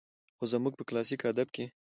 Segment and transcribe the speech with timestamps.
[0.37, 1.65] خو زموږ په کلاسيک ادب کې